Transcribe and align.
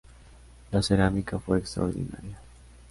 La 0.71 0.81
cerámica 0.81 1.37
fue 1.37 1.59
extraordinaria. 1.59 2.39